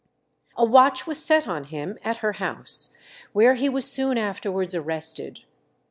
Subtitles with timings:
[0.57, 2.95] A watch was set on him at her house,
[3.33, 5.41] where he was soon afterwards arrested.